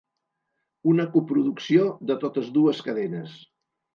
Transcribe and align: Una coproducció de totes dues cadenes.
Una 0.93 1.05
coproducció 1.15 1.85
de 2.11 2.17
totes 2.25 2.49
dues 2.57 2.83
cadenes. 2.87 3.37